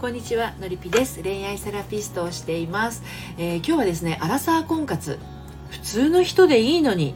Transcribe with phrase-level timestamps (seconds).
[0.00, 1.22] こんにちはのりぴです。
[1.22, 3.02] 恋愛セラピストをしています、
[3.36, 5.18] えー、今日はですねアラサー婚活。
[5.68, 7.14] 普通の人でいいのに。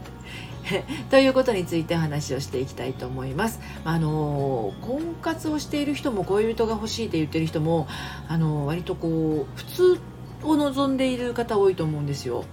[1.08, 3.59] ということについて話をしていきたいと思います。
[3.86, 7.88] あの婚活をしている人も恋人が欲しいって言ってる人も
[8.28, 10.01] あの割とこう普通
[10.42, 12.45] を望んでいる方多いと思うんですよ。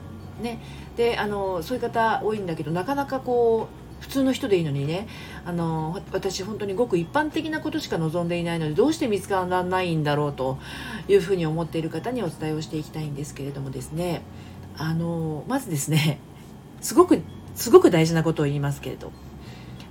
[0.42, 0.60] ね、
[0.96, 5.08] であのそういう方多いんだけどなかなかこう普通の人でいいのにね。
[5.46, 10.60] あの私本当にごく一般的なことしか望んでいないのでどうして見つからないんだろうと
[11.08, 14.24] いうふうに思っている方にお伝えをしていきたいんですけれどもですね。
[14.78, 16.20] あのまずですね
[16.82, 17.22] すごく
[17.56, 19.12] すごく大事なことを言いますけれど。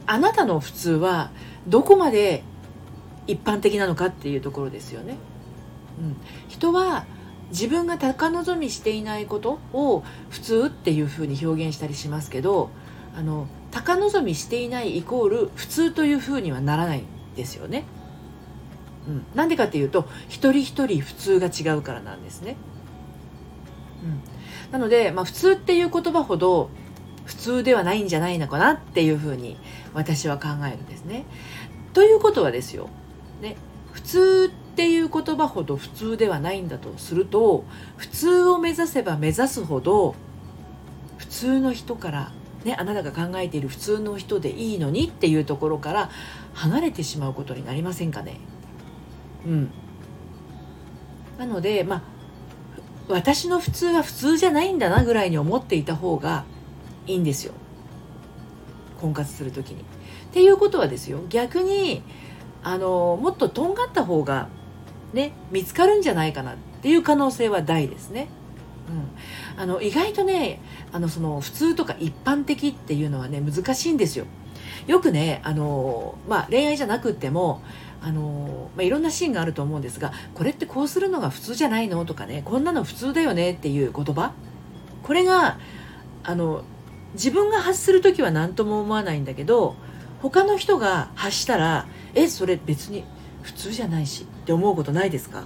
[0.06, 1.30] あなたの普通は
[1.68, 2.42] どこまで
[3.28, 5.16] 一般的なのかっていうところですよね。
[6.00, 6.16] うん、
[6.48, 7.04] 人は
[7.50, 12.70] 自分が高望みしていないことを普通っていうふうに表現したりしますけど
[13.14, 17.04] あの高望みしていないイコール普通というふうにはならないん
[17.36, 17.84] ですよね。
[19.08, 22.56] うん、なんでかっていうと一人一人普通が違うからなんですね。
[24.02, 26.70] うん、なので、まあ、普通っていう言葉ほど
[27.24, 29.56] 普通ではないんじゃないのかなっていうふうに
[29.94, 31.24] 私は考えるんですね。
[31.92, 32.88] ということはですよ、
[33.40, 33.56] ね、
[33.92, 37.64] 普通っていう言葉ほど普通ではないんだとすると
[37.96, 40.14] 普通を目指せば目指すほど
[41.18, 42.32] 普通の人から
[42.64, 46.10] ね、あなたが考えている普通の人でいいのにっていうところから
[46.52, 48.36] 離れてしまうことになりませんかね。
[49.46, 49.70] うん、
[51.38, 52.02] なので、まあ、
[53.08, 56.44] 私の普通は普通じゃないんだなぐらいに思っていた方が
[57.06, 57.54] いいんですよ
[59.00, 59.80] 婚活する時に。
[59.80, 59.84] っ
[60.32, 62.02] ていうことはですよ逆に
[62.62, 64.48] あのもっととんがった方が
[65.12, 68.28] ね見つかるんじゃないかなっていう可能性は大ですね。
[69.56, 70.60] うん、あの意外とね
[70.92, 74.26] あのその普通とか一般的っていうのはね難しいんですよ。
[74.86, 77.62] よくねあの、まあ、恋愛じゃなくっても
[78.02, 84.32] あの、まあ、いろんなシーンがあると思うんですがこれってこうするのが普通じゃないのとかねこんなの普通だよねっていう言葉？
[85.02, 85.58] これが
[86.24, 86.64] あの
[87.14, 89.76] 自分が発する時は何とも思わないんだけど
[90.22, 93.04] 他の人が発したらえそれ別に
[93.42, 95.44] 普通じゃないしって思うことないですか？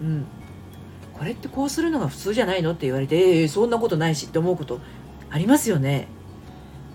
[0.00, 0.26] うん。
[1.20, 4.80] これってこうするのが普通じゃないのって言われて、えー、そんなことないしって思うこと
[5.28, 6.08] ありますよね。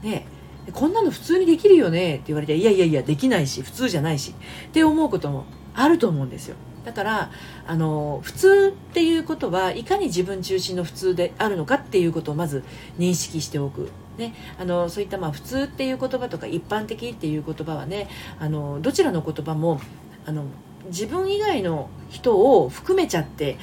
[0.02, 0.26] ね。
[0.74, 4.34] こんなの普通にできるよねって言われていやいやいやできないし普通じゃないし
[4.70, 6.56] って思うこともあると思うんですよ。
[6.86, 7.32] だから
[7.68, 12.64] あの普通っていうことはいかに自分中心の普通であるのかっていうことをまず
[12.98, 13.92] 認識しておく。
[14.18, 18.10] ね、あのそういったまあ普通っていう言葉とか一般的っていう言葉はね
[18.40, 19.80] あのどちらの言葉も
[20.26, 20.46] あの
[20.88, 23.58] 自分以外の人を含めちゃって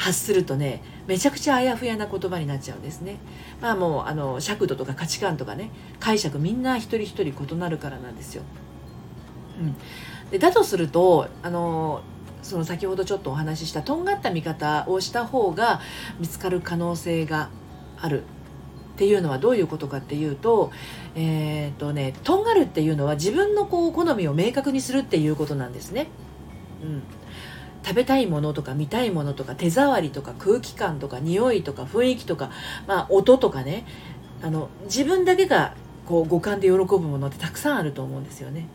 [0.00, 3.18] 発するとねめちゃくちゃあやふやな言葉になっちゃうんですね。
[3.60, 8.42] まあもうあの尺度とか価値観とかね解釈みんな一人一人異なるからなんですよ、
[9.60, 9.76] うん、
[10.30, 12.00] でだとするとあの
[12.42, 15.82] その先ほどちょっとお話ししたとんがった見方をした方が
[16.18, 17.50] 見つかる可能性が
[18.00, 18.22] ある。
[18.22, 20.70] っていうのはどういうことかっていうと,、
[21.14, 26.08] えーとね、とんがるっていうのは自分のこう好みを明確にするっていうことなんですね。
[26.82, 27.02] うん、
[27.84, 32.50] 食べたいものとか見たいものとか手触りとか空気感とか匂いとか雰囲気とか、
[32.86, 33.86] まあ、音とかね
[34.42, 35.74] あの自分だけが
[36.06, 38.66] こう五感で喜ぶものってたくさんあると思うんですよね。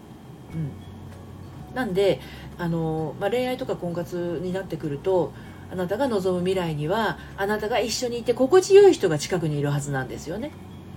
[0.54, 2.22] うん、なんで
[2.58, 5.34] あの、まあ、恋愛とか婚活になってくると
[5.72, 10.52] あなたが望む未来にはあなたが一緒にいて心地よい人が近くにいるはずなんですよね。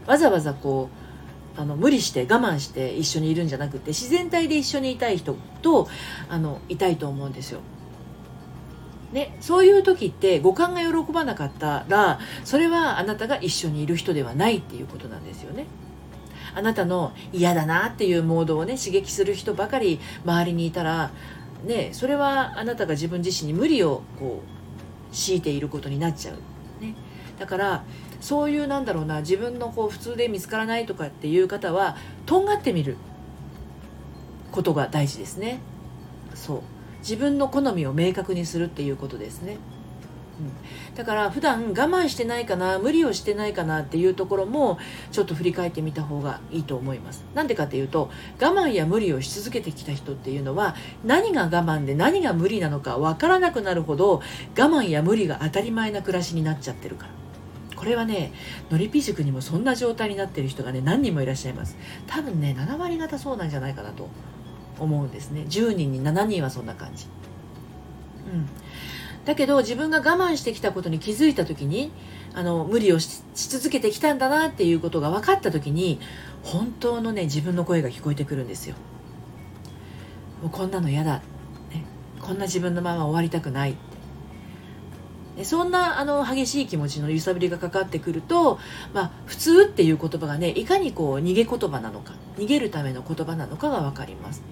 [0.06, 0.90] わざわざこ
[1.56, 5.88] うあの無理して我慢して一緒にいるんじゃなくて自然体で一緒にいたい人と
[6.28, 7.60] あのいたいと思うんですよ。
[9.12, 15.66] ね、そういう時って五感が喜ばなかったらそれはあなたが一緒にいる人ではないっていうことなんですよね。
[16.54, 21.10] あなたの嫌だなっていうモードをね刺激する人ばかり周りにいたら、
[21.64, 24.42] ね、それはあなたが自分自身に無理をこ
[25.10, 26.82] う強いていることになっちゃう。
[26.82, 26.94] ね、
[27.38, 27.84] だから
[28.20, 32.96] そういうなんだろうな自分のこう普通で見つからないとかっていう方はとんがってみる
[34.50, 35.60] ことが大事ですね。
[36.34, 36.62] そう
[37.00, 39.58] 自分の好みを明確にするっていうことですね。
[40.40, 44.78] うん、だから普段我慢してないかな無理をしてないかなっていうところも
[45.10, 47.24] ちょっと振り返ってみた方がいいと思います。
[47.34, 48.10] なんでかっていうと
[48.40, 54.22] 我慢や無理をし続けてきた人っていうのは何が我慢で何が無理なのか分からなくなるほど我
[54.54, 57.10] 慢や無理が当たり前な暮らしになっちゃってるから。
[57.74, 58.32] これはね
[58.70, 61.76] のりぴ塾にもそんな状態になってる人がね何人もいらっしゃいます。
[62.06, 64.08] 多分ね7割方そうなんじゃないかなと
[64.78, 65.44] 思うんですね。
[65.48, 67.06] 10人に7人はそんな感じ、
[68.32, 68.46] うん、
[69.24, 71.90] だけど自分が我慢してきたことに気づいた時に
[72.34, 76.00] あの無理をし続けてきたんだなっていうことが分かった時に
[76.42, 78.76] 本当のね自分の声が聞こえてくるんですよ。
[80.42, 81.84] もうこんなの嫌だ、ね、
[82.20, 83.76] こんな自分のまま終わりたくない。
[85.44, 88.58] そんなあの激しい気持ちの揺さぶりがかかってくると、
[88.92, 94.42] まあ、普通っていう言葉がねいかにこう逃げ言葉なのか逃げるための言葉なのかが分かります。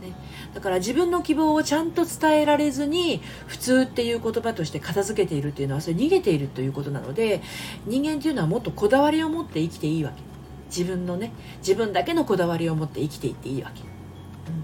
[0.00, 0.12] ね、
[0.54, 7.40] だから自分の希望をちゃんと伝えられずに普通っていう言葉として片付けているっていうのはそれ逃げているということなので
[7.86, 10.22] 人間っていうのはもっとこだわりを持って生きていいわけ。
[10.68, 13.82] 自分のね自分だけのこだわりを持って生きていっていいわけ。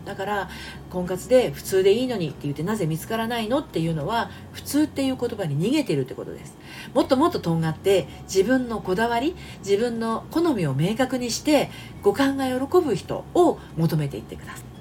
[0.04, 0.48] だから
[0.90, 6.56] 婚活で普通でいいのにって言ってなぜ見つからないのっていうのは普通っていう言葉に逃げてるってことです。
[6.94, 11.70] もっともっととんがって自分のこだわり自分の好みを明確にして
[12.02, 14.71] 五感が喜ぶ人を求めていってください。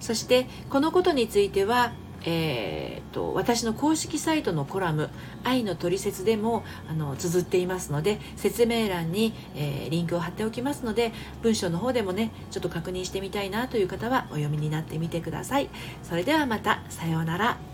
[0.00, 1.92] そしてこのことについては
[2.24, 5.08] えーと、私の公式サイトのコラム
[5.42, 11.12] 「愛のトリセツ」でもあの綴っていますので説明欄に、えー、リンクを貼っておきますので
[11.42, 15.70] 文章の方でもねちょっと確認してみたいなという方はお読みになってみてください。
[16.02, 17.69] それではまたさようなら。